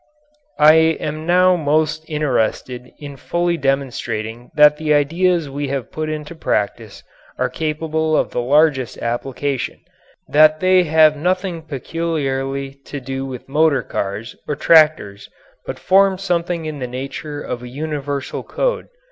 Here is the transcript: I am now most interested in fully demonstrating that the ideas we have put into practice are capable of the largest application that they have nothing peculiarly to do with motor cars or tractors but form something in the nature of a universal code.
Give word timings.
I 0.57 0.73
am 0.99 1.27
now 1.27 1.55
most 1.55 2.05
interested 2.09 2.91
in 2.97 3.17
fully 3.17 3.55
demonstrating 3.55 4.49
that 4.55 4.77
the 4.77 4.95
ideas 4.95 5.47
we 5.47 5.67
have 5.67 5.91
put 5.91 6.09
into 6.09 6.33
practice 6.33 7.03
are 7.37 7.51
capable 7.51 8.17
of 8.17 8.31
the 8.31 8.41
largest 8.41 8.97
application 8.97 9.79
that 10.27 10.59
they 10.59 10.85
have 10.85 11.15
nothing 11.15 11.61
peculiarly 11.61 12.79
to 12.85 12.99
do 12.99 13.27
with 13.27 13.47
motor 13.47 13.83
cars 13.83 14.35
or 14.47 14.55
tractors 14.55 15.29
but 15.67 15.77
form 15.77 16.17
something 16.17 16.65
in 16.65 16.79
the 16.79 16.87
nature 16.87 17.39
of 17.39 17.61
a 17.61 17.69
universal 17.69 18.41
code. 18.41 18.87